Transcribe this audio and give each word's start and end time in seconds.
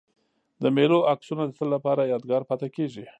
د 0.61 0.63
مېلو 0.75 0.99
عکسونه 1.13 1.43
د 1.47 1.51
تل 1.57 1.67
له 1.73 1.79
پاره 1.85 2.03
یادګار 2.13 2.41
پاته 2.49 2.67
کېږي. 2.75 3.05